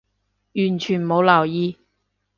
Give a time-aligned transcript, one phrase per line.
[0.55, 1.77] 完全冇留意